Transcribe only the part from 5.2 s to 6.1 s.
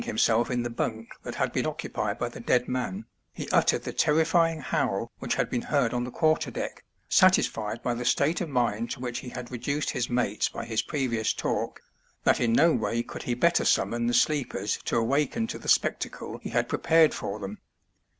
had been heard on the